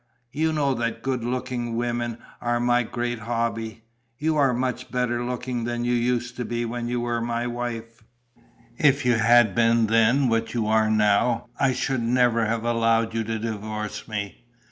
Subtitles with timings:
[0.31, 3.83] You know that good looking women are my great hobby.
[4.17, 8.01] You are much better looking than you used to be when you were my wife.
[8.79, 13.23] If you had been then what you are now, I should never have allowed you
[13.25, 14.43] to divorce me....